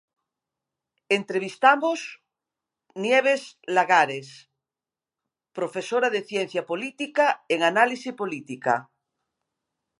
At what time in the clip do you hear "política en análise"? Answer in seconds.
6.71-8.09